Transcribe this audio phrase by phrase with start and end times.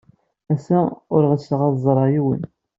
[0.53, 0.79] Ass-a,
[1.15, 2.41] ur ɣseɣ ad ẓreɣ yiwen.